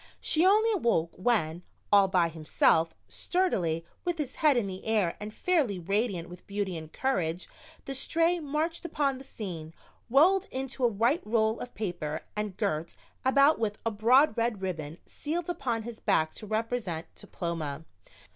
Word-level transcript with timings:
She 0.19 0.43
only 0.43 0.71
awoke 0.71 1.11
when, 1.13 1.61
all 1.93 2.07
by 2.07 2.29
himself, 2.29 2.95
sturdily, 3.07 3.85
with 4.03 4.17
his 4.17 4.37
head 4.37 4.57
in 4.57 4.65
the 4.65 4.83
air 4.83 5.15
and 5.19 5.31
fairly 5.31 5.77
radiant 5.77 6.27
with 6.27 6.47
beauty 6.47 6.75
and 6.75 6.91
courage, 6.91 7.47
the 7.85 7.93
Stray 7.93 8.39
marched 8.39 8.83
upon 8.83 9.19
the 9.19 9.23
scene, 9.23 9.75
rolled 10.09 10.47
into 10.49 10.83
a 10.83 10.87
white 10.87 11.21
roll 11.23 11.59
of 11.59 11.75
paper 11.75 12.21
and 12.35 12.57
girt 12.57 12.95
about 13.23 13.59
with 13.59 13.77
a 13.85 13.91
broad 13.91 14.35
red 14.35 14.63
ribbon 14.63 14.97
sealed 15.05 15.51
upon 15.51 15.83
his 15.83 15.99
back 15.99 16.33
to 16.33 16.47
represent 16.47 17.05
"Diploma." 17.13 17.85